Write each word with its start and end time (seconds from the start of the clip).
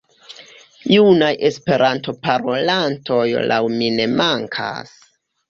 Junaj 0.93 1.29
Esperanto-parolantoj 1.49 3.21
laŭ 3.53 3.61
mi 3.77 3.93
ne 4.01 4.09
mankas. 4.17 4.99